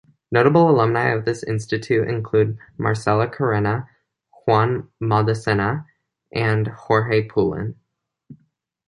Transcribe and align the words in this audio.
Notable 0.31 0.67
alumni 0.67 1.09
of 1.11 1.25
this 1.25 1.43
institute 1.43 2.07
include 2.07 2.57
Marcela 2.75 3.29
Carena, 3.29 3.87
Juan 4.47 4.89
Maldacena, 4.99 5.85
and 6.33 6.65
Jorge 6.69 7.21
Pullin. 7.27 7.75